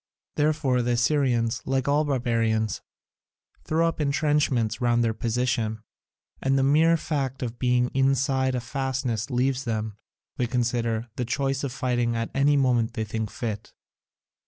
Therefore 0.33 0.81
the 0.81 0.93
Assyrians, 0.93 1.61
like 1.63 1.87
all 1.87 2.03
barbarians, 2.05 2.81
throw 3.63 3.87
up 3.87 4.01
entrenchments 4.01 4.81
round 4.81 5.03
their 5.03 5.13
position, 5.13 5.83
and 6.41 6.57
the 6.57 6.63
mere 6.63 6.97
fact 6.97 7.43
of 7.43 7.59
being 7.59 7.91
inside 7.93 8.55
a 8.55 8.61
fastness 8.61 9.29
leaves 9.29 9.63
them, 9.63 9.99
they 10.37 10.47
consider, 10.47 11.07
the 11.17 11.25
choice 11.25 11.63
of 11.63 11.71
fighting 11.71 12.15
at 12.15 12.31
any 12.33 12.57
moment 12.57 12.93
they 12.95 13.03
think 13.03 13.29
fit. 13.29 13.73